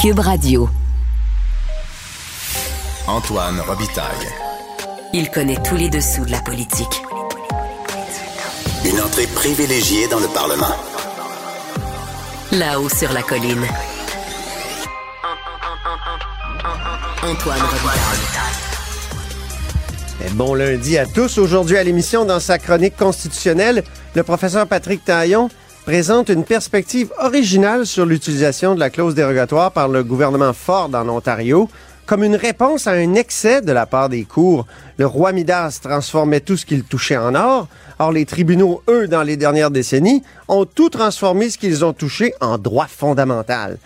[0.00, 0.66] Cube Radio.
[3.06, 4.28] Antoine Robitaille.
[5.12, 7.02] Il connaît tous les dessous de la politique.
[8.86, 10.74] Une entrée privilégiée dans le Parlement.
[12.52, 13.62] Là-haut sur la colline.
[17.22, 18.20] Antoine Robitaille.
[20.32, 21.36] Bon lundi à tous.
[21.36, 25.50] Aujourd'hui à l'émission, dans sa chronique constitutionnelle, le professeur Patrick Taillon
[25.90, 31.08] présente une perspective originale sur l'utilisation de la clause dérogatoire par le gouvernement Ford en
[31.08, 31.68] Ontario
[32.06, 34.68] comme une réponse à un excès de la part des cours.
[34.98, 37.66] Le roi Midas transformait tout ce qu'il touchait en or.
[37.98, 42.34] Or, les tribunaux, eux, dans les dernières décennies, ont tout transformé ce qu'ils ont touché
[42.40, 43.76] en droit fondamental.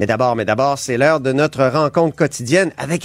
[0.00, 3.04] Mais d'abord, mais d'abord, c'est l'heure de notre rencontre quotidienne avec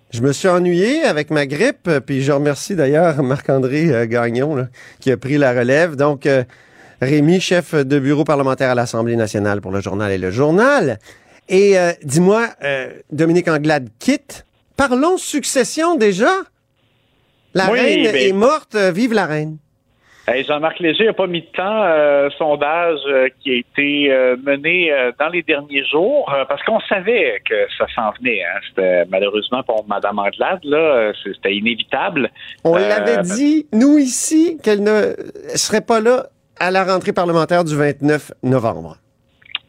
[0.11, 4.67] Je me suis ennuyé avec ma grippe, puis je remercie d'ailleurs Marc-André euh, Gagnon là,
[4.99, 5.95] qui a pris la relève.
[5.95, 6.43] Donc, euh,
[7.01, 10.99] Rémi, chef de bureau parlementaire à l'Assemblée nationale pour le journal et le journal.
[11.49, 14.45] Et euh, dis-moi, euh, Dominique Anglade quitte.
[14.77, 16.29] Parlons succession déjà.
[17.53, 19.57] La Oui, reine mais- est morte, euh, vive la reine.
[20.33, 24.37] Hey, Jean-Marc Léger n'a pas mis de temps, euh, sondage euh, qui a été euh,
[24.41, 28.41] mené dans les derniers jours, parce qu'on savait que ça s'en venait.
[28.41, 28.59] Hein.
[28.69, 32.29] C'était malheureusement pour Mme Anglade, là, c'était inévitable.
[32.63, 35.13] On l'avait dit, nous ici, qu'elle ne
[35.55, 38.95] serait pas là à la rentrée parlementaire du 29 novembre.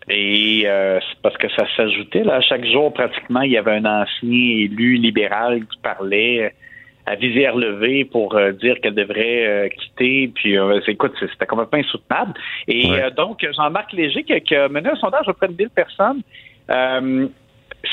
[0.08, 2.24] Et euh, c'est parce que ça s'ajoutait.
[2.24, 6.52] Là, chaque jour, pratiquement, il y avait un ancien élu libéral qui parlait
[7.07, 10.30] à visière levée pour euh, dire qu'elle devrait euh, quitter.
[10.35, 12.35] Puis, euh, écoute, c'était complètement insoutenable.
[12.68, 13.02] Et Ouais.
[13.05, 16.23] euh, donc, Jean-Marc Léger, qui, a- qui a mené un sondage auprès de 1000 personnes,
[16.70, 17.27] euh,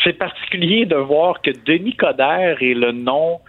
[0.04, 3.40] c'est particulier de voir que Denis Coderre est le nom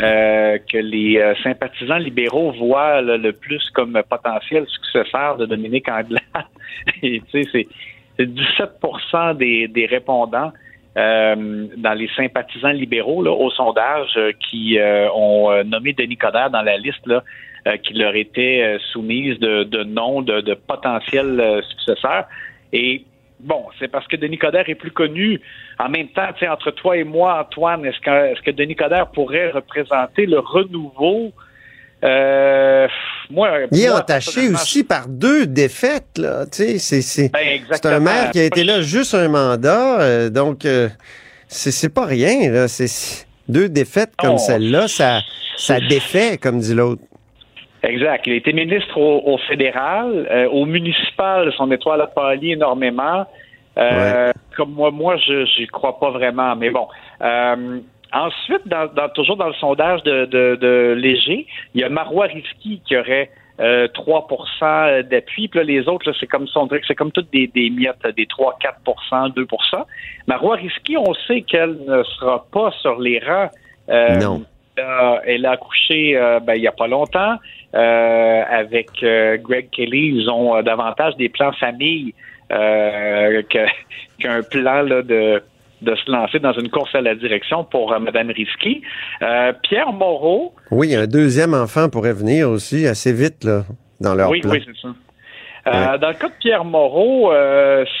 [0.00, 5.88] euh, que les euh, sympathisants libéraux voient là, le plus comme potentiel successeur de Dominique
[5.88, 6.22] Anglade.
[7.02, 7.68] Et tu sais, c'est
[8.16, 8.70] c'est 17
[9.36, 10.52] des, des répondants
[10.96, 16.16] euh, dans les sympathisants libéraux là, au sondage euh, qui euh, ont euh, nommé Denis
[16.16, 17.22] Coderre dans la liste là,
[17.84, 22.24] qui leur était soumise de, de noms de, de potentiels successeurs.
[22.72, 23.04] Et
[23.38, 25.38] bon, c'est parce que Denis Coderre est plus connu.
[25.78, 29.50] En même temps, entre toi et moi, Antoine, est-ce que, est-ce que Denis Coderre pourrait
[29.50, 31.32] représenter le renouveau?
[32.02, 32.88] Euh,
[33.30, 36.46] moi, Il est moi, entaché aussi par deux défaites, là.
[36.46, 40.30] Tu sais, c'est, c'est, Ben, un maire qui a été là juste un mandat, euh,
[40.30, 40.88] donc euh,
[41.46, 42.68] c'est, c'est pas rien, là.
[42.68, 45.20] C'est, deux défaites comme celle-là, ça,
[45.56, 47.02] ça défait, comme dit l'autre.
[47.82, 48.26] Exact.
[48.26, 50.28] Il a été ministre au, au fédéral.
[50.30, 53.26] Euh, au municipal, son étoile a pâli énormément.
[54.56, 56.54] Comme moi, moi, je n'y crois pas vraiment.
[56.54, 56.86] Mais bon.
[58.12, 62.26] Ensuite, dans, dans- toujours dans le sondage de, de, de Léger, il y a Marois
[62.26, 65.48] Risky qui aurait euh, 3% d'appui.
[65.48, 66.46] Puis là, les autres, c'est comme
[66.86, 69.84] c'est comme toutes des, des miettes, des 3, 4% 2%
[70.26, 73.50] Marois Risky, on sait qu'elle ne sera pas sur les rangs.
[73.90, 74.42] Euh, Non.
[74.78, 77.36] euh, elle a accouché euh, ben, il n'y a pas longtemps
[77.74, 80.12] euh, avec euh, Greg Kelly.
[80.16, 82.14] Ils ont davantage des plans famille
[82.52, 83.42] euh,
[84.18, 85.42] qu'un plan là, de,
[85.82, 88.82] de se lancer dans une course à la direction pour euh, Mme Risky.
[89.22, 93.64] Euh, Pierre Moreau, Oui, un deuxième enfant pourrait venir aussi assez vite, là,
[94.00, 94.50] dans leur oui, plan.
[94.52, 94.88] oui, c'est ça.
[95.66, 97.32] Euh, Dans le cas de Pierre Moreau,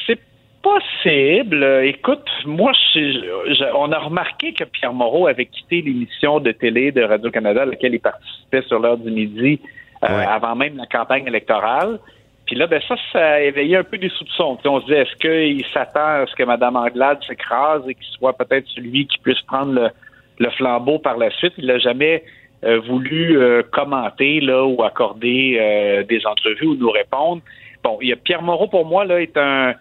[0.06, 0.18] c'est
[0.62, 1.62] possible.
[1.84, 6.92] Écoute, moi, je- je- on a remarqué que Pierre Moreau avait quitté l'émission de télé
[6.92, 9.60] de Radio-Canada à laquelle il participait sur l'heure du midi
[10.02, 10.24] euh, Ouais.
[10.26, 11.98] avant même la campagne électorale.
[12.54, 14.58] Là, ben ça, ça a éveillé un peu des soupçons.
[14.64, 18.32] On se disait, est-ce qu'il s'attend à ce que Mme Anglade s'écrase et qu'il soit
[18.36, 19.90] peut-être celui qui puisse prendre
[20.38, 21.52] le, flambeau par la suite?
[21.58, 22.24] Il n'a jamais
[22.64, 27.42] euh, voulu euh, commenter là ou accorder euh, des entrevues ou nous répondre.
[27.84, 29.74] Bon, il y a Pierre Moreau pour moi là est un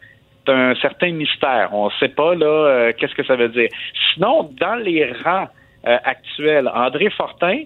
[0.82, 1.70] certain mystère.
[1.74, 3.70] On ne sait pas là qu'est-ce que ça veut dire.
[4.14, 5.48] Sinon, dans les rangs
[5.84, 7.66] actuels, André Fortin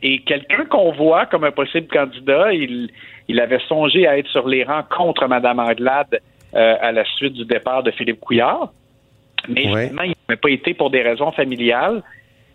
[0.00, 2.52] est quelqu'un qu'on voit comme un possible candidat.
[3.28, 6.20] Il avait songé à être sur les rangs contre Mme Anglade
[6.54, 8.72] euh, à la suite du départ de Philippe Couillard.
[9.48, 9.88] Mais Ouais.
[9.88, 12.02] finalement, il n'avait pas été pour des raisons familiales.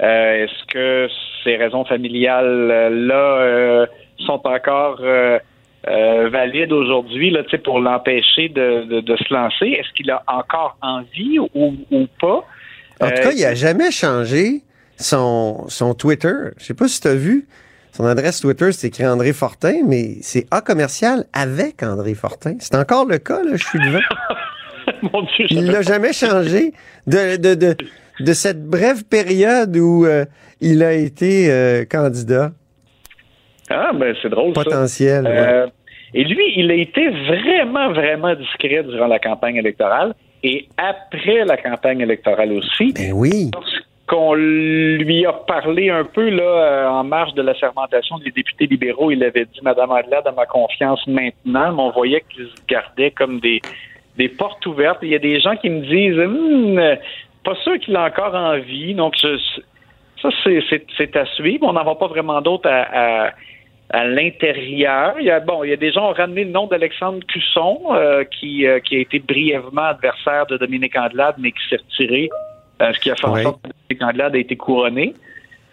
[0.02, 1.08] Euh, Est-ce que
[1.44, 3.86] ces raisons familiales-là euh,
[4.20, 5.40] sont encore euh,
[5.88, 9.68] euh, valide aujourd'hui pour l'empêcher de, de, de se lancer?
[9.68, 12.44] Est-ce qu'il a encore envie ou, ou pas?
[13.02, 14.62] En tout cas, il a jamais changé
[14.98, 16.34] son, son Twitter.
[16.58, 17.46] Je sais pas si tu as vu.
[17.92, 22.56] Son adresse Twitter, c'est écrit André Fortin, mais c'est A commercial avec André Fortin.
[22.60, 24.00] C'est encore le cas, là, je suis devant.
[25.14, 26.74] Mon Dieu, Il l'a jamais changé
[27.08, 27.76] de, de, de,
[28.20, 30.26] de cette brève période où euh,
[30.62, 32.52] il a été euh, candidat
[33.70, 34.64] Ah, ben c'est drôle ça.
[34.64, 35.26] potentiel.
[35.26, 35.32] ouais.
[35.38, 35.68] Euh,
[36.14, 41.56] et lui, il a été vraiment, vraiment discret durant la campagne électorale et après la
[41.58, 42.94] campagne électorale aussi.
[42.94, 43.52] Ben oui.
[44.12, 48.66] Lorsqu'on lui a parlé un peu là euh, en marge de la sermentation des députés
[48.66, 52.56] libéraux, il avait dit Madame Adelaide a ma confiance maintenant, mais on voyait qu'il se
[52.68, 53.62] gardait comme des,
[54.18, 55.00] des portes ouvertes.
[55.04, 56.82] Il y a des gens qui me disent Hum,
[57.44, 58.96] pas sûr qu'il a encore envie.
[58.96, 61.68] Donc ça, c'est- à suivre.
[61.68, 63.32] On n'en va pas vraiment d'autres à, à-
[63.92, 65.16] à l'intérieur.
[65.20, 67.20] Il y a bon, il y a des gens qui ont ramené le nom d'Alexandre
[67.28, 71.78] Cusson, euh, qui, euh, qui a été brièvement adversaire de Dominique Andelade, mais qui s'est
[71.78, 72.30] retiré,
[72.80, 75.14] ce qui a fait en sorte que Andelade a été couronné.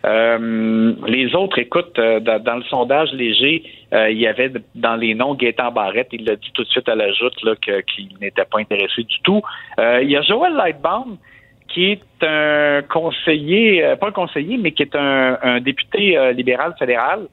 [0.04, 4.94] Euh, les autres, écoute, euh, dans, dans le sondage léger, euh, il y avait dans
[4.94, 7.80] les noms Gaétan Barrette, il l'a dit tout de suite à la joute là, que-
[7.80, 9.42] qu'il n'était pas intéressé du tout.
[9.80, 11.16] Euh, il y a Joël Lightbaum,
[11.68, 16.30] qui est un conseiller, euh, pas un conseiller, mais qui est un, un député euh,
[16.32, 17.26] libéral fédéral,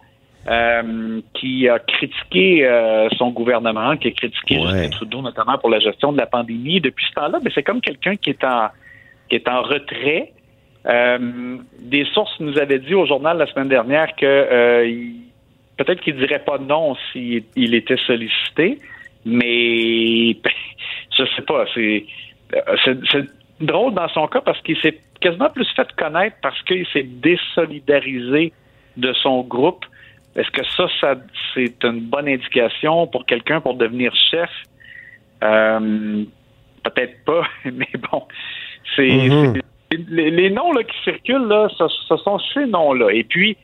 [0.49, 4.65] euh, qui a critiqué euh, son gouvernement, qui a critiqué Ouais.
[4.67, 6.81] Justin Trudeau, notamment pour la gestion de la pandémie.
[6.81, 8.69] Depuis ce temps-là, mais c'est comme quelqu'un qui est en
[9.29, 10.33] qui est en retrait.
[10.85, 14.91] Euh, des sources nous avaient dit au journal la semaine dernière que euh,
[15.77, 18.79] peut-être qu'il dirait pas non s'il il était sollicité,
[19.25, 20.33] mais
[21.17, 21.65] je sais pas.
[21.73, 22.05] C'est
[22.55, 23.25] euh, c'est
[23.61, 28.51] drôle dans son cas parce qu'il s'est quasiment plus fait connaître parce qu'il s'est désolidarisé
[28.97, 29.85] de son groupe.
[30.35, 31.15] Est-ce que ça, ça
[31.53, 34.49] c'est une bonne indication pour quelqu'un pour devenir chef?
[35.43, 36.25] Euh,
[36.83, 38.23] Peut-être pas, mais bon,
[38.95, 39.53] c'est Mhm.
[39.55, 43.09] c'est- les, les noms là, qui circulent, là, ce, ce sont ces noms-là.
[43.11, 43.55] Et puis,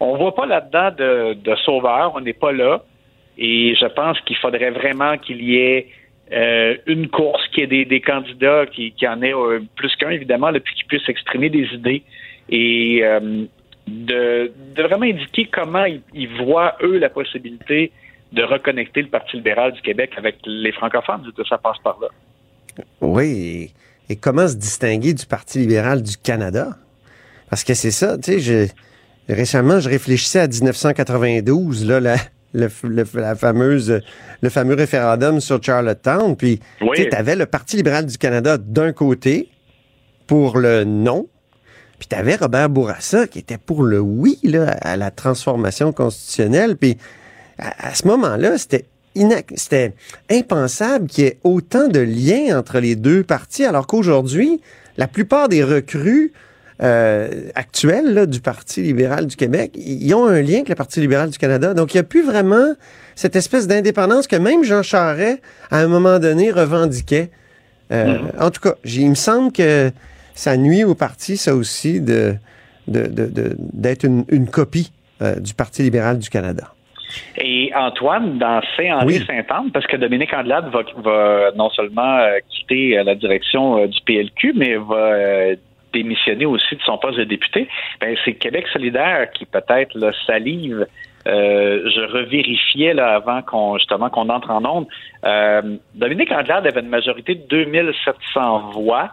[0.00, 2.82] on voit pas là-dedans de, de sauveur, on n'est pas là.
[3.38, 5.86] Et je pense qu'il faudrait vraiment qu'il y ait
[6.32, 9.94] euh, une course, qu'il y ait des, des candidats qui, qui en aient euh, plus
[9.96, 12.02] qu'un, évidemment, là, puis qui puissent exprimer des idées
[12.50, 13.44] et euh,
[13.86, 17.92] de, de vraiment indiquer comment ils, ils voient, eux, la possibilité
[18.32, 21.22] de reconnecter le Parti libéral du Québec avec les francophones.
[21.48, 22.08] Ça passe par là.
[23.00, 23.70] Oui.
[24.08, 26.76] Et, comment se distinguer du Parti libéral du Canada?
[27.50, 32.16] Parce que c'est ça, tu sais, je, récemment, je réfléchissais à 1992, là, la,
[32.54, 34.00] le, le- la fameuse,
[34.40, 37.06] le fameux référendum sur Charlottetown, puis Oui.
[37.10, 39.48] tu avais le Parti libéral du Canada d'un côté
[40.26, 41.26] pour le non,
[41.98, 46.76] puis tu avais Robert Bourassa qui était pour le oui là, à la transformation constitutionnelle,
[46.76, 46.96] puis
[47.58, 48.84] à, à ce moment-là, c'était
[49.56, 49.92] c'était
[50.30, 54.60] impensable qu'il y ait autant de liens entre les deux partis, alors qu'aujourd'hui,
[54.96, 56.32] la plupart des recrues
[56.82, 61.00] euh, actuels là, du Parti libéral du Québec, ils ont un lien avec le Parti
[61.00, 61.74] libéral du Canada.
[61.74, 62.74] Donc, il n'y a plus vraiment
[63.16, 65.40] cette espèce d'indépendance que même Jean Charest,
[65.72, 67.30] à un moment donné, revendiquait.
[67.90, 69.90] Euh, En tout cas, il me semble que
[70.36, 72.34] ça nuit au parti, ça aussi, de
[72.86, 76.72] de- de- de- d'être une, une copie euh, du Parti libéral du Canada.
[77.36, 79.24] Et Antoine, dans Saint-Henri Oui.
[79.26, 83.86] Saint-Anne, parce que Dominique Andelade va, va non seulement euh, quitter euh, la direction euh,
[83.86, 85.54] du PLQ, mais va
[85.92, 87.68] démissionner aussi de son poste de député,
[88.00, 90.86] ben, c'est Québec solidaire qui peut-être là, salive.
[91.26, 94.86] Euh, je revérifiais là, avant qu'on justement qu'on entre en onde.
[95.24, 99.10] Euh, Dominique Andelade avait une majorité de 2700 voix,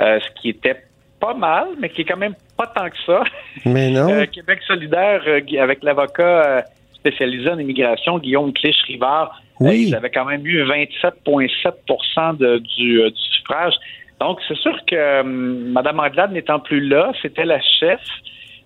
[0.00, 0.82] euh, ce qui était
[1.20, 3.22] pas mal, mais qui est quand même pas tant que ça.
[3.64, 4.10] Mais non.
[4.10, 6.64] Euh, Québec solidaire, euh, avec l'avocat
[7.06, 9.68] euh, spécialisé en immigration, Guillaume Clich-Rivard, Oui.
[9.68, 13.74] euh, ils avaient quand même eu 27,7 de- du, euh, du suffrage.
[14.20, 18.00] Donc, c'est sûr que euh, Mme Anglade n'étant plus là, c'était la chef.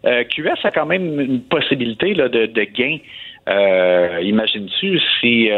[0.07, 2.99] Euh, QS a quand même une possibilité là, de, de gain.
[4.23, 5.51] Imagines-tu si...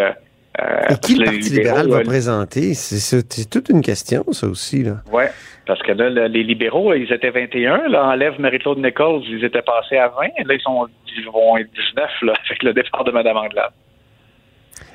[0.60, 2.74] euh, Et qui le Parti libéral va euh, présenter?
[2.74, 4.84] C'est toute une question, ça aussi.
[5.12, 5.24] Oui,
[5.66, 7.88] parce que là, le- les libéraux, ils étaient 21.
[7.88, 10.44] Là, enlève Marie-Claude Nichols, ils étaient passés à 20.
[10.44, 13.70] Là, ils, sont, ils vont être 19 là, avec le départ de Mme Anglade.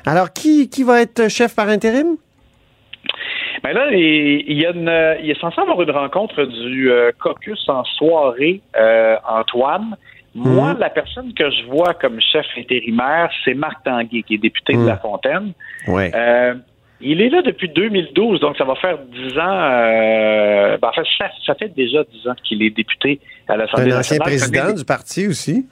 [0.05, 2.17] Alors, qui, qui va être chef par intérim?
[3.63, 4.91] Mais là, il, il y a une,
[5.23, 9.95] il est censé avoir une rencontre du euh, caucus en soirée, euh, Antoine.
[10.35, 10.79] Moi, Mhm.
[10.79, 14.85] la personne que je vois comme chef intérimaire, c'est Marc Tanguay, qui est député de
[14.85, 15.53] La Fontaine.
[15.87, 16.11] Oui.
[16.13, 16.55] Euh,
[16.99, 19.49] il est là depuis 2012, donc ça va faire 10 ans.
[19.49, 23.93] Euh, ben, en fait, ça, ça fait déjà 10 ans qu'il est député à l'Assemblée
[23.93, 24.21] un ancien nationale.
[24.27, 25.65] président Connaît- du parti aussi.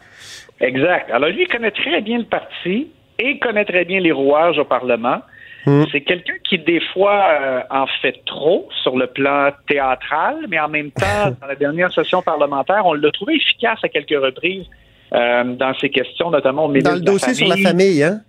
[0.60, 1.12] Exact.
[1.12, 2.88] Alors lui, il connaît très bien le parti.
[3.20, 5.20] et connaît très bien les rouages au Parlement.
[5.66, 5.84] Hmm.
[5.92, 10.68] C'est quelqu'un qui, des fois, euh, en fait trop sur le plan théâtral, mais en
[10.68, 14.66] même temps, dans la dernière session parlementaire, on l'a trouvé efficace à quelques reprises
[15.14, 18.04] euh, dans ses questions, notamment au Dans le de la dossier sur la Famille.
[18.04, 18.20] hein?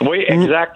[0.00, 0.42] Oui, Mm.
[0.42, 0.72] exact.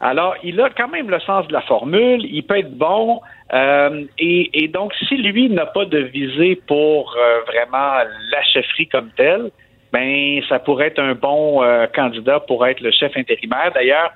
[0.00, 3.20] Alors, il a quand même le sens de la formule, il peut être bon,
[3.52, 7.14] euh, et, et donc, si lui n'a pas de visée pour
[7.46, 7.98] vraiment
[8.32, 9.50] la chefferie comme telle,
[9.92, 11.60] ben, ça pourrait être un bon
[11.94, 13.70] candidat pour être le chef intérimaire.
[13.74, 14.10] D'ailleurs,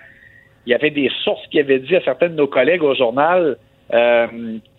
[0.67, 3.57] il y avait des sources qui avaient dit à certains de nos collègues au journal
[3.93, 4.27] euh,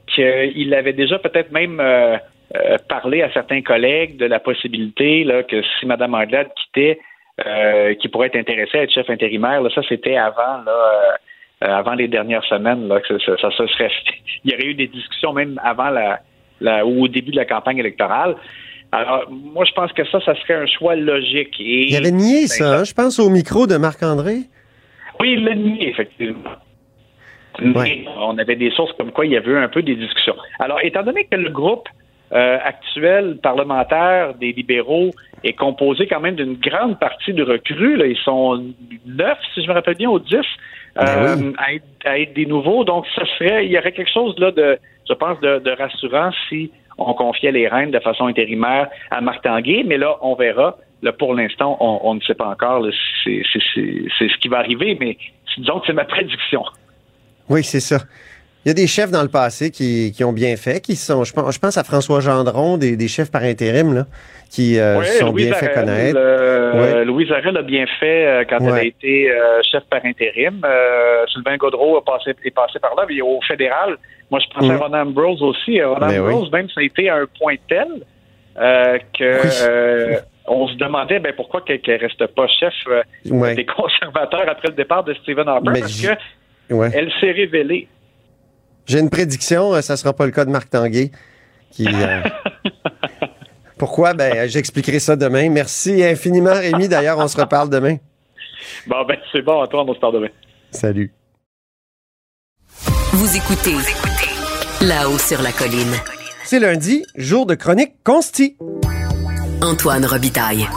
[0.08, 2.18] qu'il avait déjà peut-être même euh,
[2.56, 7.00] euh, parlé à certains collègues de la possibilité là, que si Mme Anglade quittait,
[7.46, 9.62] euh, qui pourrait être intéressé à être chef intérimaire.
[9.62, 11.18] Là, ça, c'était avant, là,
[11.64, 13.92] euh, avant les dernières semaines, là, que ça, ça, ça se serait.
[14.44, 16.22] Il y aurait eu des discussions même avant la,
[16.62, 18.38] la ou au début de la campagne électorale.
[18.92, 21.60] Alors, moi, je pense que ça, ça serait un choix logique.
[21.60, 22.84] Et, Il avait nié Ben, ça, hein?
[22.84, 24.38] je pense, au micro de Marc-André.
[25.20, 26.52] Oui, il l'a nié, effectivement.
[27.60, 28.06] Mais Ouais.
[28.20, 30.36] on avait des sources comme quoi il y avait eu un peu des discussions.
[30.60, 31.88] Alors, étant donné que le groupe
[32.34, 35.12] euh, actuel parlementaire des libéraux
[35.44, 38.64] est composé quand même d'une grande partie de recrues, là, ils sont
[39.08, 40.36] neuf, si je me rappelle bien, ou dix,
[40.96, 41.54] Ben euh, oui.
[41.58, 42.84] à, être, à être des nouveaux.
[42.84, 44.78] Donc, ça serait, il y aurait quelque chose là de,
[45.10, 49.44] je pense, de, de rassurant si on confiait les rênes de façon intérimaire à Marc
[49.44, 50.78] Tanguay, mais là, on verra.
[51.04, 52.86] Là, pour l'instant, on, on ne sait pas encore
[53.24, 55.18] c'est ce qui va arriver, mais
[55.58, 56.64] disons que c'est ma prédiction.
[57.50, 57.98] Oui, c'est ça.
[58.66, 61.24] Il y a des chefs dans le passé qui, qui ont bien fait, qui sont,
[61.24, 64.06] je pense, je pense à François Gendron, des, des chefs par intérim, là,
[64.50, 66.18] qui euh, Oui, sont bien fait Arel, connaître.
[66.20, 69.32] euh, Louise Arel a bien fait euh, quand elle a été
[69.72, 70.62] chef par intérim.
[71.32, 73.06] Sylvain Gaudreau a passé, est passé par là.
[73.08, 73.96] Mais au fédéral,
[74.32, 74.72] moi, je pensais Mm.
[74.72, 75.82] à Ronan Ambrose aussi.
[75.82, 76.34] Ronan Ben oui.
[76.34, 77.88] Ambrose, même, ça a été à un point tel
[79.18, 83.56] que on se demandait ben, pourquoi qu'elle ne reste pas chef euh, Ouais.
[83.56, 85.70] des conservateurs après le départ de Stephen Harper.
[85.74, 86.08] Mais parce j-
[86.70, 86.90] que Ouais.
[86.94, 87.88] elle s'est révélée.
[88.86, 91.12] J'ai une prédiction, euh, ça sera pas le cas de Marc Tanguay.
[91.72, 92.22] Qui, euh,
[93.78, 94.14] Pourquoi?
[94.14, 95.50] Ben, j'expliquerai ça demain.
[95.50, 96.88] Merci infiniment, Rémi.
[96.88, 97.98] D'ailleurs, on se reparle demain.
[98.88, 100.30] Bon, ben, c'est bon, Antoine, on se parle demain.
[100.72, 101.12] Salut.
[103.14, 103.76] Vous écoutez
[104.86, 105.94] là-haut sur la colline.
[106.44, 108.56] C'est lundi, jour de chronique consti.
[109.62, 110.68] Antoine Robitaille.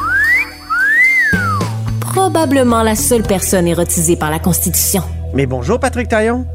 [2.01, 5.03] Probablement la seule personne érotisée par la Constitution.
[5.35, 6.47] Mais bonjour, Patrick Taillon.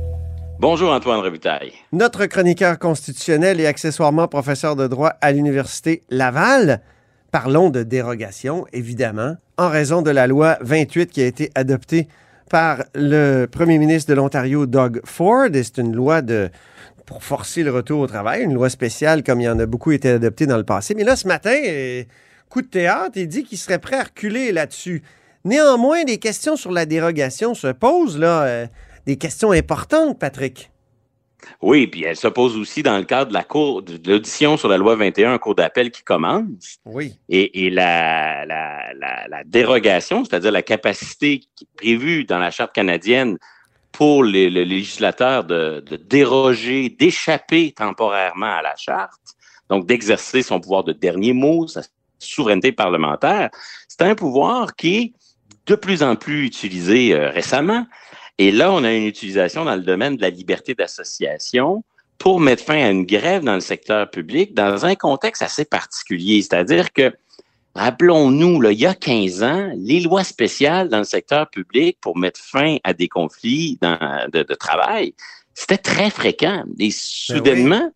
[0.60, 1.74] Bonjour Antoine Robitaille.
[1.91, 6.82] Notre chroniqueur constitutionnel et accessoirement professeur de droit à l'Université Laval.
[7.32, 12.08] Parlons de dérogation, évidemment, en raison de la loi 28 qui a été adoptée
[12.50, 15.48] par le premier ministre de l'Ontario, Doug Ford.
[15.53, 16.50] Et c'est une loi de,
[17.06, 19.92] pour forcer le retour au travail, une loi spéciale comme il y en a beaucoup
[19.92, 20.96] été adoptée dans le passé.
[20.96, 22.04] Mais là, ce matin, euh,
[22.50, 25.04] coup de théâtre, il dit qu'il serait prêt à reculer là-dessus.
[25.44, 28.68] Néanmoins, des questions sur la dérogation se posent, là, euh,
[29.06, 30.72] des questions importantes, Patrick.
[31.62, 34.68] Oui, puis elle se pose aussi dans le cadre de la cour de l'audition sur
[34.68, 36.80] la loi 21, un cours d'appel qui commence.
[36.86, 37.14] Oui.
[37.30, 41.42] Et, et la, la, la, la dérogation, c'est-à-dire la capacité
[41.78, 43.38] prévue dans la Charte canadienne
[43.96, 49.22] pour les, le législateur de, déroger, d'échapper temporairement à la Charte,
[49.70, 51.82] donc d'exercer son pouvoir de dernier mot, sa
[52.20, 53.50] souveraineté parlementaire,
[53.88, 55.14] c'est un pouvoir qui est
[55.68, 57.88] de plus en plus utilisé euh, récemment.
[58.38, 61.82] Et là, on a une utilisation dans le domaine de la liberté d'association
[62.18, 66.42] pour mettre fin à une grève dans le secteur public dans un contexte assez particulier.
[66.42, 67.14] C'est-à-dire que,
[67.75, 72.17] rappelons-nous, là, il y a 15 ans, les lois spéciales dans le secteur public pour
[72.17, 75.13] mettre fin à des conflits dans- de, de travail,
[75.53, 76.63] c'était très fréquent.
[76.79, 77.91] Et soudainement,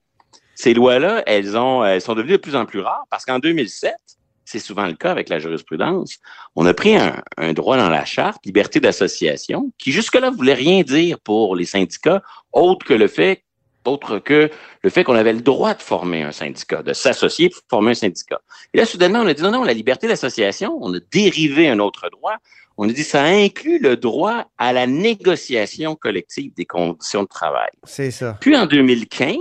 [0.55, 3.93] ces lois-là, elles, ont, elles sont devenues de plus en plus rares parce qu'en 2007,
[4.45, 6.17] c'est souvent le cas avec la jurisprudence,
[6.55, 10.81] on a pris un, un droit dans la charte, liberté d'association, qui jusque-là voulait rien
[10.81, 13.43] dire pour les syndicats, autre que le fait,
[13.89, 14.50] autre que
[14.81, 17.96] le fait qu'on avait le droit de former un syndicat, de s'associer pour former un
[17.96, 18.41] syndicat.
[18.74, 21.79] Et là, soudainement, on a dit non, non, la liberté d'association, on a dérivé un
[21.79, 22.36] autre droit.
[22.77, 27.69] On a dit ça inclut le droit à la négociation collective des conditions de travail.
[27.84, 28.38] C'est ça.
[28.39, 29.38] Puis en 2015,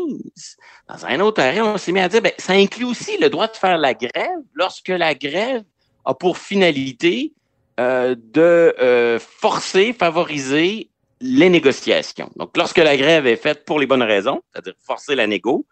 [0.88, 3.46] dans un autre arrêt, on s'est mis à dire, ben, ça inclut aussi le droit
[3.46, 5.62] de faire la grève lorsque la grève
[6.04, 7.32] a pour finalité
[7.78, 10.90] euh, de euh, forcer, favoriser
[11.20, 12.30] les négociations.
[12.36, 15.66] Donc, lorsque la grève est faite pour les bonnes raisons, c'est-à-dire forcer la négo,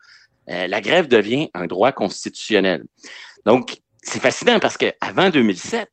[0.48, 2.84] euh, la grève devient un droit constitutionnel.
[3.44, 5.88] Donc, c'est fascinant parce qu'avant 2007,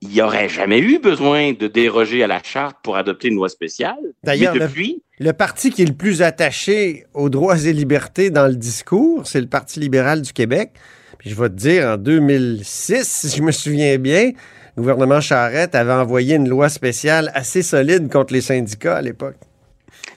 [0.00, 3.48] il n'y aurait jamais eu besoin de déroger à la charte pour adopter une loi
[3.48, 3.96] spéciale.
[4.22, 8.30] D'ailleurs, Mais le- depuis, Le parti qui est le plus attaché aux droits et libertés
[8.30, 10.74] dans le discours, c'est le Parti libéral du Québec.
[11.18, 14.30] Puis je vais te dire, en 2006, si je me souviens bien,
[14.78, 19.34] le gouvernement Charette avait envoyé une loi spéciale assez solide contre les syndicats à l'époque.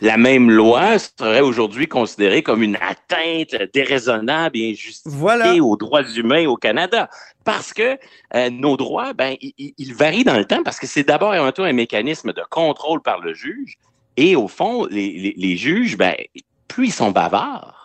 [0.01, 6.45] La même loi serait aujourd'hui considérée comme une atteinte déraisonnable et injustifiée aux droits humains
[6.45, 7.09] au Canada.
[7.43, 7.97] Parce que
[8.35, 11.51] euh, nos droits, ben, ils, varient dans le temps parce que c'est d'abord et avant
[11.51, 13.79] tout un mécanisme de contrôle par le juge.
[14.15, 16.13] Et au fond, les, les juges, ben,
[16.67, 17.80] plus ils sont bavards,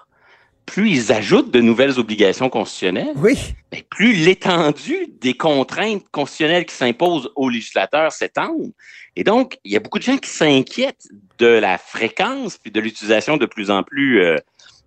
[0.67, 3.55] plus ils ajoutent de nouvelles obligations constitutionnelles, oui.
[3.71, 8.55] Ben, plus l'étendue des contraintes constitutionnelles qui s'imposent aux législateurs s'étend.
[9.15, 11.09] Et donc, il y a beaucoup de gens qui s'inquiètent
[11.39, 14.37] de la fréquence puis de l'utilisation de plus en plus, euh,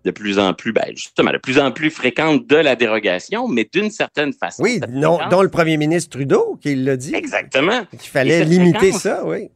[0.06, 3.68] de plus en plus, ben, justement, de plus en plus fréquente de la dérogation, mais
[3.72, 4.64] d'une certaine façon.
[4.64, 7.16] Oui, non, dont le premier ministre Trudeau qui l'a dit.
[7.16, 7.86] Exactement.
[7.92, 9.50] Qu'il fallait limiter ça, oui.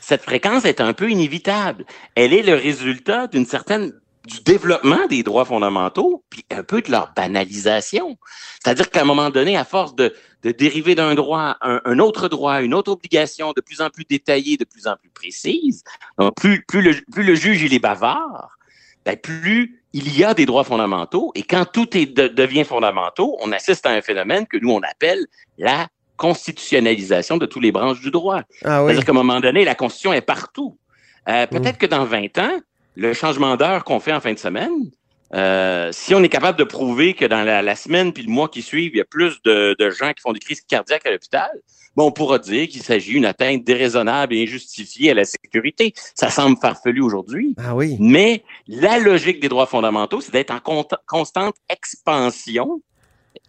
[0.00, 1.84] Cette fréquence est un peu inévitable.
[2.14, 3.92] Elle est le résultat d'une certaine
[4.26, 8.18] du développement des droits fondamentaux, puis un peu de leur banalisation.
[8.62, 12.28] C'est-à-dire qu'à un moment donné, à force de, de dériver d'un droit un, un, autre
[12.28, 15.82] droit, une autre obligation de plus en plus détaillée, de plus en plus précise,
[16.18, 18.58] donc plus, plus, le, plus le juge il est bavard,
[19.04, 21.32] ben plus il y a des droits fondamentaux.
[21.34, 25.26] Et quand tout est devient fondamentaux, on assiste à un phénomène que nous, on appelle
[25.58, 28.42] la constitutionnalisation de tous les branches du droit.
[28.64, 28.88] Ah oui.
[28.88, 30.78] C'est-à-dire qu'à un moment donné, la Constitution est partout.
[31.28, 32.60] Euh, Peut-être que dans 20 ans,
[32.96, 34.90] le changement d'heure qu'on fait en fin de semaine,
[35.32, 38.62] euh, si on est capable de prouver que dans la, semaine puis le mois qui
[38.62, 41.50] suivent, il y a plus de, gens qui font des crises cardiaques à l'hôpital,
[41.94, 45.92] bon, on pourra dire qu'il s'agit d'une atteinte déraisonnable et injustifiée à la sécurité.
[46.14, 47.54] Ça semble farfelu aujourd'hui.
[47.58, 47.96] Ah oui.
[48.00, 52.82] Mais la logique des droits fondamentaux, c'est d'être en constante expansion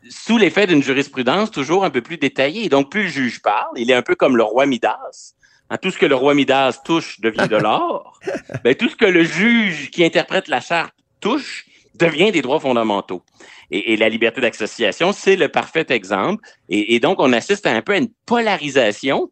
[0.09, 2.69] sous l'effet d'une jurisprudence toujours un peu plus détaillée.
[2.69, 5.33] Donc, plus le juge parle, il est un peu comme le roi Midas
[5.77, 8.19] tout ce que le roi Midas touche devient de l'or,
[8.63, 13.23] ben, tout ce que le juge qui interprète la charte touche devient des droits fondamentaux.
[13.71, 16.43] Et, la liberté d'association, c'est le parfait exemple.
[16.67, 19.31] Et, donc, on assiste à un peu à une polarisation,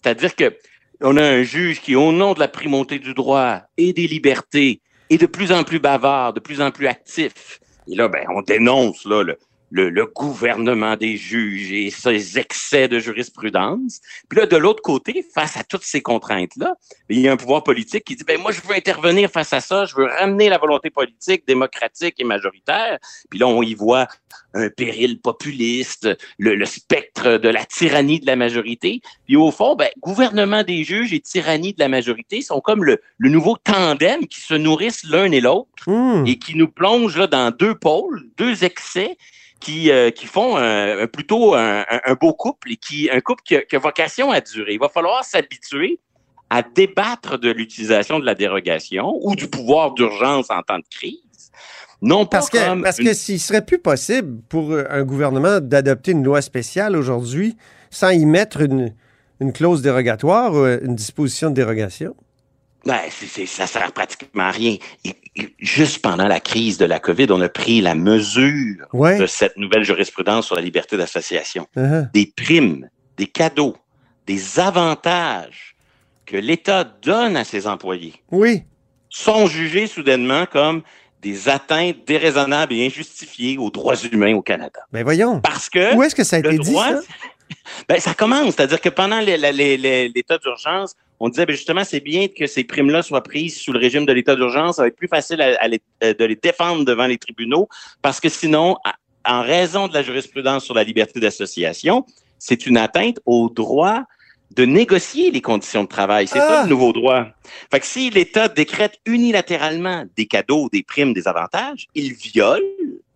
[0.00, 0.56] c'est-à-dire que
[1.00, 4.80] on a un juge qui, au nom de la primauté du droit et des libertés,
[5.10, 7.58] est de plus en plus bavard, de plus en plus actif.
[7.88, 9.36] Et là, ben, on dénonce là, le,
[9.72, 14.00] le, gouvernement des juges et ses excès de jurisprudence.
[14.28, 16.74] Puis là, de l'autre côté, face à toutes ces contraintes-là,
[17.08, 19.60] il y a un pouvoir politique qui dit, ben moi, je veux intervenir face à
[19.60, 22.98] ça, je veux ramener la volonté politique démocratique et majoritaire.
[23.30, 24.08] Puis là, on y voit
[24.54, 26.08] un péril populiste,
[26.38, 29.00] le, spectre de la tyrannie de la majorité.
[29.26, 33.00] Puis au fond, ben, gouvernement des juges et tyrannie de la majorité sont comme le,
[33.18, 36.26] le nouveau tandem qui se nourrissent l'un et l'autre mmh.
[36.26, 39.16] et qui nous plongent là, dans deux pôles, deux excès
[39.62, 41.84] qui, euh, qui font un, plutôt un,
[42.20, 44.74] beau couple et qui un couple qui a, vocation à durer.
[44.74, 46.00] Il va falloir s'habituer
[46.50, 51.18] à débattre de l'utilisation de la dérogation ou du pouvoir d'urgence en temps de crise.
[52.02, 56.42] Non parce que, parce que s'il serait plus possible pour un gouvernement d'adopter une loi
[56.42, 57.56] spéciale aujourd'hui
[57.90, 58.92] sans y mettre une,
[59.40, 62.14] une clause dérogatoire ou une disposition de dérogation?
[62.84, 64.76] Ben, c'est, ça sert pratiquement à rien.
[65.58, 69.84] juste pendant la crise de la COVID, on a pris la mesure de cette nouvelle
[69.84, 71.66] jurisprudence sur la liberté d'association.
[71.76, 72.10] Uh-huh.
[72.12, 73.76] Des primes, des cadeaux,
[74.26, 75.76] des avantages
[76.26, 78.14] que l'État donne à ses employés.
[78.30, 78.62] Oui.
[79.10, 80.82] Sont jugés soudainement comme
[81.20, 84.80] des atteintes déraisonnables et injustifiées aux droits humains au Canada.
[84.92, 85.40] Ben voyons.
[85.40, 85.94] Parce que.
[85.94, 87.00] Où est-ce que ça a été dit, ça?
[87.88, 88.54] Ben, ça commence.
[88.54, 93.22] C'est-à-dire que pendant l'état d'urgence, on disait ben, justement, c'est bien que ces primes-là soient
[93.22, 94.76] prises sous le régime de l'état d'urgence.
[94.76, 97.68] Ça va être plus facile euh, de les défendre devant les tribunaux
[98.02, 98.76] parce que sinon,
[99.24, 102.04] en raison de la jurisprudence sur la liberté d'association,
[102.40, 104.02] c'est une atteinte au droit
[104.50, 106.26] de négocier les conditions de travail.
[106.26, 106.66] C'est ça le ah!
[106.66, 107.26] nouveau droit.
[107.70, 112.62] Fait que si l'État décrète unilatéralement des cadeaux, des primes, des avantages, il viole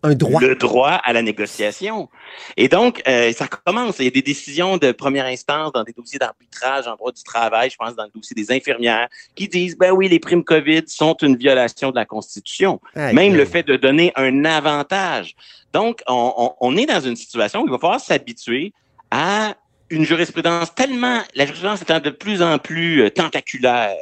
[0.03, 0.41] un droit.
[0.41, 2.09] le droit à la négociation.
[2.55, 3.99] Et donc, euh, ça commence.
[3.99, 7.23] Il y a des décisions de première instance dans des dossiers d'arbitrage en droit du
[7.23, 10.83] travail, je pense dans le dossier des infirmières, qui disent, ben oui, les primes COVID
[10.87, 12.79] sont une violation de la Constitution.
[12.95, 15.35] Même le fait de donner un avantage.
[15.73, 18.73] Donc, on, on est dans une situation où il va falloir s'habituer
[19.11, 19.55] à
[19.89, 23.95] une jurisprudence tellement, la jurisprudence étant de plus en plus euh, tentaculaire,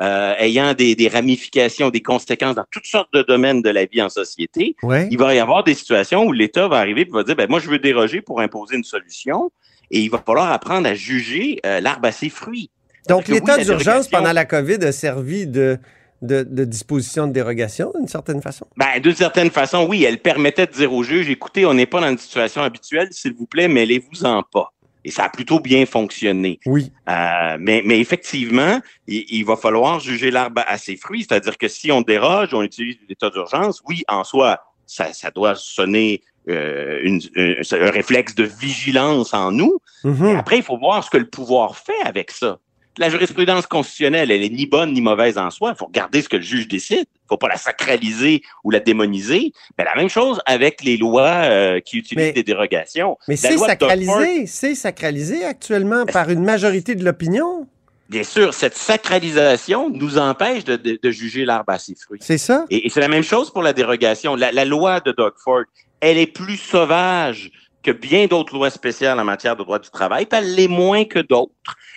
[0.00, 4.00] euh, ayant des, des, ramifications, des conséquences dans toutes sortes de domaines de la vie
[4.00, 4.76] en société,
[5.10, 7.58] il va y avoir des situations où l'État va arriver et va dire, ben, moi,
[7.58, 9.50] je veux déroger pour imposer une solution
[9.90, 12.70] et il va falloir apprendre à juger euh, l'arbre à ses fruits.
[13.08, 15.78] Donc, l'état d'urgence pendant la COVID a servi de,
[16.22, 18.66] de, de, disposition de dérogation, d'une certaine façon?
[18.76, 20.04] Ben, d'une certaine façon, oui.
[20.04, 23.32] Elle permettait de dire au juge, écoutez, on n'est pas dans une situation habituelle, s'il
[23.32, 24.72] vous plaît, mêlez-vous-en pas.
[25.04, 26.60] Et ça a plutôt bien fonctionné.
[26.66, 26.92] Oui.
[27.08, 31.24] Euh, mais, mais effectivement, il, va falloir juger l'arbre à ses fruits.
[31.28, 35.54] C'est-à-dire que si on déroge, on utilise l'état d'urgence, oui, en soi, ça, ça doit
[35.54, 39.78] sonner euh, une, un, un réflexe de vigilance en nous.
[40.04, 40.36] Mhm.
[40.36, 42.58] Après, il faut voir ce que le pouvoir fait avec ça.
[42.98, 45.72] La jurisprudence constitutionnelle, elle est ni bonne ni mauvaise en soi.
[45.74, 47.04] Il faut regarder ce que le juge décide.
[47.06, 49.52] Il faut pas la sacraliser ou la démoniser.
[49.78, 53.16] Mais la même chose avec les lois euh, qui utilisent Mais- des dérogations.
[53.28, 57.66] Mais c'est sacralisé, c'est sacralisé actuellement par une majorité de l'opinion.
[58.08, 62.20] bien sûr, cette sacralisation nous empêche de, de- de juger l'arbre à ses fruits.
[62.22, 62.64] C'est ça?
[62.70, 64.34] Et, et c'est la même chose pour la dérogation.
[64.34, 65.62] La, la loi de Doug Ford,
[66.00, 67.50] elle est plus sauvage
[67.88, 71.04] que bien d'autres lois spéciales en matière de droit du travail, puis elle l'est moins
[71.04, 71.52] que d'autres.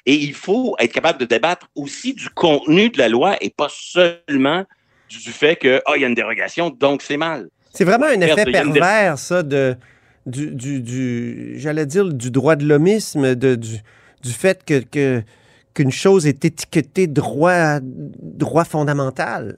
[0.06, 3.67] Et il faut être capable de débattre aussi du contenu de la loi et pas
[3.69, 4.63] seulement
[5.10, 7.49] du, fait que ah il y a une dérogation, donc c'est mal.
[7.73, 9.75] C'est vraiment un effet pervers, ça, de,
[10.25, 13.77] du, du, du- j'allais dire, du droit de l'homisme, de, du,
[14.23, 15.21] du fait que, que-
[15.73, 19.58] qu'une chose est étiquetée droit, droit fondamental.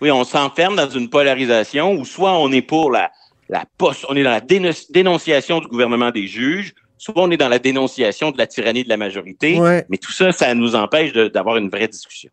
[0.00, 3.10] Oui, on s'enferme dans une polarisation où soit on est pour la,
[3.48, 7.36] la post, on est dans la déno- dénonciation du gouvernement des juges, soit on est
[7.36, 9.58] dans la dénonciation de la tyrannie de la majorité.
[9.60, 9.84] Ouais.
[9.88, 12.30] Mais tout ça, ça nous empêche d'avoir une vraie discussion.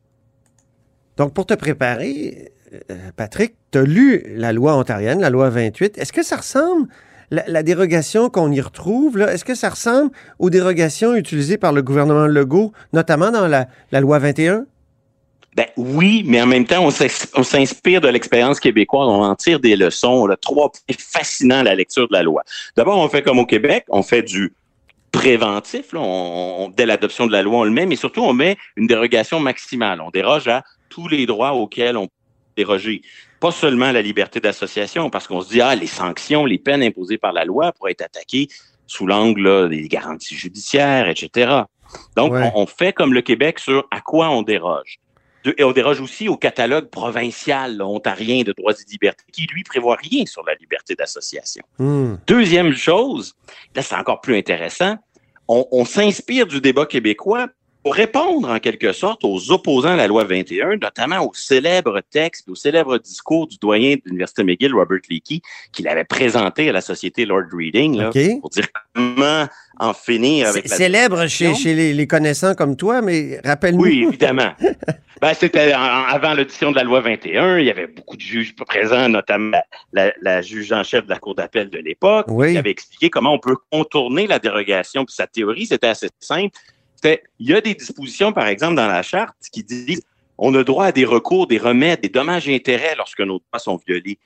[1.17, 2.52] Donc, pour te préparer,
[2.89, 5.97] euh, Patrick, tu as lu la loi ontarienne, la loi 28.
[5.97, 6.88] Est-ce que ça ressemble,
[7.30, 11.71] la, la dérogation qu'on y retrouve, là, est-ce que ça ressemble aux dérogations utilisées par
[11.73, 14.65] le gouvernement Legault, notamment dans la, la loi 21?
[15.56, 19.76] Ben oui, mais en même temps, on s'inspire de l'expérience québécoise, on en tire des
[19.76, 20.10] leçons.
[20.10, 22.42] On a trois points fascinants à la lecture de la loi.
[22.76, 24.54] D'abord, on fait comme au Québec, on fait du
[25.12, 25.94] préventif.
[25.94, 26.00] là.
[26.00, 28.88] On- on- dès l'adoption de la loi, on le met, mais surtout, on met une
[28.88, 30.02] dérogation maximale.
[30.02, 32.13] On déroge à tous les droits auxquels on peut
[32.58, 33.02] déroger.
[33.39, 37.18] Pas seulement la liberté d'association, parce qu'on se dit, ah, les sanctions, les peines imposées
[37.18, 38.48] par la loi pourraient être attaquées
[38.88, 41.62] sous l'angle des garanties judiciaires, etc.
[42.18, 42.52] Donc, Ouais.
[42.56, 45.00] on, on fait comme le Québec sur à quoi on déroge.
[45.44, 49.46] De- et on déroge aussi au catalogue provincial là, ontarien de droits et libertés, qui,
[49.48, 51.64] lui, prévoit rien sur la liberté d'association.
[51.80, 52.16] Hmm.
[52.28, 53.36] Deuxième chose,
[53.76, 54.98] là, c'est encore plus intéressant,
[55.48, 57.48] on, on s'inspire du débat québécois
[57.84, 62.48] pour répondre en quelque sorte aux opposants à la loi 21, notamment au célèbre texte,
[62.50, 65.41] au célèbre discours du doyen de l'Université McGill, Robert Leakey,
[65.74, 68.39] qu'il avait présenté à la Société Lord Reading, là, OK.
[68.39, 69.48] pour dire comment
[69.80, 73.82] en finir avec la célèbre chez, les, les connaissants comme toi, mais rappelle-nous.
[73.82, 74.54] Oui, évidemment.
[75.22, 77.58] ben, c'était avant l'audition de la loi 21.
[77.58, 79.58] Il y avait beaucoup de juges présents, notamment
[79.91, 82.52] la, la juge en chef de la Cour d'appel de l'époque, Oui.
[82.52, 85.06] qui avait expliqué comment on peut contourner la dérogation.
[85.06, 86.56] Puis sa théorie, c'était assez simple.
[87.04, 90.04] Il y a des dispositions, par exemple, dans la charte qui disent
[90.38, 93.60] on a droit à des recours, des remèdes, des dommages et intérêts lorsque nos droits
[93.60, 94.18] sont violés.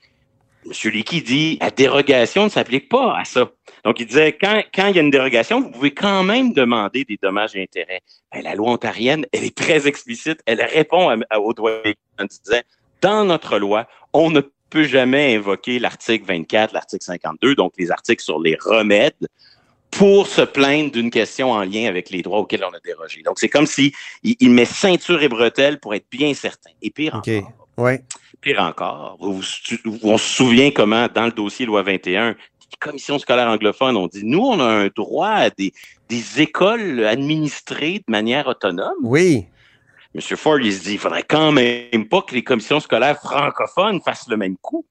[0.66, 0.72] M.
[0.90, 3.50] Leakey dit la dérogation ne s'applique pas à ça.
[3.84, 7.18] Donc, il disait quand, il y a une dérogation, vous pouvez quand même demander des
[7.22, 8.00] dommages et intérêts.
[8.32, 10.40] Ben, la loi ontarienne, elle est très explicite.
[10.46, 11.82] Elle répond à, à, au doigt
[12.18, 12.60] en disant
[13.00, 18.22] dans notre loi, on ne peut jamais invoquer l'article 24, l'article 52, donc les articles
[18.22, 19.28] sur les remèdes,
[19.90, 23.22] pour se plaindre d'une question en lien avec les droits auxquels on a dérogé.
[23.22, 26.70] Donc, c'est comme si il, il met ceinture et bretelles pour être bien certain.
[26.82, 28.02] Et pire encore, Ouais.
[28.40, 29.42] Pire encore, vous-
[30.02, 32.36] on se souvient comment, dans le dossier loi 21, les
[32.80, 35.72] commissions scolaires anglophones ont dit, nous, on a un droit à des,
[36.08, 38.94] des écoles administrées de manière autonome.
[39.02, 39.46] Oui.
[40.14, 40.20] M.
[40.36, 44.28] Ford, il se dit, il faudrait quand même pas que les commissions scolaires francophones fassent
[44.28, 44.84] le même coup.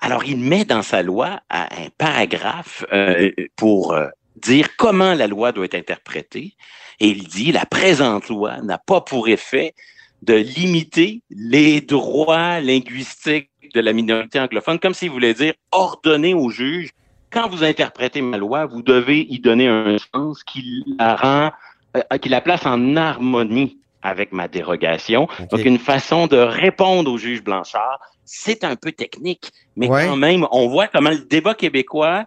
[0.00, 4.06] Alors, il met dans sa loi un un paragraphe euh, pour euh,
[4.44, 6.54] dire comment la loi doit être interprétée.
[7.00, 9.74] Et il dit, la présente loi n'a pas pour effet
[10.22, 16.50] de limiter les droits linguistiques de la minorité anglophone, comme s'il voulait dire ordonner au
[16.50, 16.90] juge,
[17.30, 21.50] quand vous interprétez ma loi, vous devez y donner un sens qui la rend,
[21.96, 25.26] euh, qui la place en harmonie avec ma dérogation.
[25.50, 30.06] Donc, une façon de répondre au juge Blanchard, c'est un peu technique, mais Ouais.
[30.06, 32.24] quand même, on voit comment le débat québécois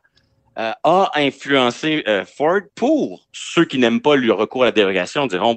[0.59, 5.27] euh, a influencé euh, Ford pour ceux qui n'aiment pas le recours à la dérogation,
[5.27, 5.55] diront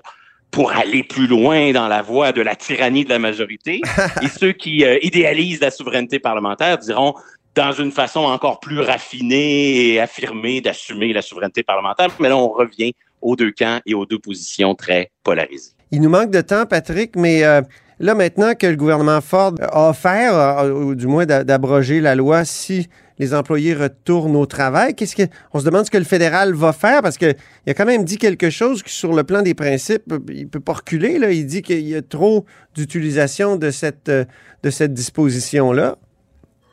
[0.50, 3.80] pour aller plus loin dans la voie de la tyrannie de la majorité,
[4.22, 7.14] et ceux qui euh, idéalisent la souveraineté parlementaire diront
[7.54, 12.08] dans une façon encore plus raffinée et affirmée d'assumer la souveraineté parlementaire.
[12.18, 15.70] Mais là, on revient aux deux camps et aux deux positions très polarisées.
[15.92, 17.40] Il nous manque de temps, Patrick, mais
[17.98, 22.44] là, maintenant que le gouvernement Ford a offert, ou du moins d'a- d'abroger la loi
[22.44, 22.88] si
[23.20, 26.72] les employés retournent au travail, qu'est-ce que on se demande ce que le fédéral va
[26.72, 30.04] faire parce qu'il a quand même dit quelque chose qui, sur le plan des principes,
[30.30, 31.18] il peut pas reculer.
[31.18, 31.30] Là.
[31.30, 34.24] Il dit qu'il y a trop d'utilisation de cette, euh,
[34.62, 35.98] de cette disposition-là.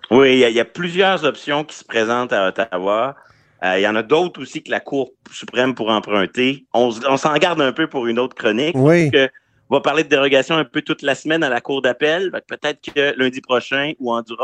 [0.09, 3.17] Oui, il y, a, il y a plusieurs options qui se présentent à Ottawa.
[3.65, 6.65] Euh, il y en a d'autres aussi que la Cour suprême pourrait emprunter.
[6.73, 8.75] On, s'en garde un peu pour une autre chronique.
[8.77, 9.11] Oui.
[9.11, 9.27] que
[9.69, 12.31] on va parler de dérogation un peu toute la semaine à la Cour d'appel.
[12.47, 14.35] Peut-être que lundi prochain ou en, tout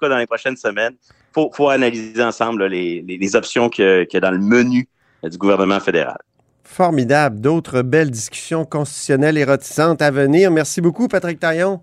[0.00, 0.94] cas dans les prochaines semaines,
[1.36, 4.88] il faut, analyser ensemble les, options qu'il y a dans le menu
[5.22, 6.18] du gouvernement fédéral.
[6.64, 7.40] Formidable.
[7.40, 10.50] D'autres belles discussions constitutionnelles érotisantes à venir.
[10.50, 11.80] Merci beaucoup, Patrick Taillon.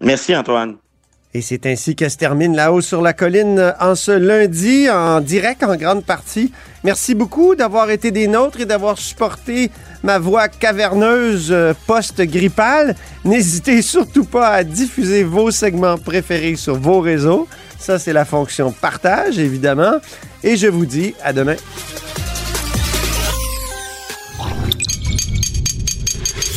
[0.00, 0.76] Merci, Antoine.
[1.32, 5.20] Et c'est ainsi que se termine La haut sur la colline en ce lundi, en
[5.20, 6.52] direct en grande partie.
[6.82, 9.70] Merci beaucoup d'avoir été des nôtres et d'avoir supporté
[10.02, 12.96] ma voix caverneuse euh, post-grippale.
[13.24, 17.46] N'hésitez surtout pas à diffuser vos segments préférés sur vos réseaux.
[17.78, 20.00] Ça, c'est la fonction partage, évidemment.
[20.42, 21.56] Et je vous dis à demain.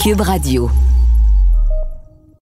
[0.02, 0.72] Cube Radio.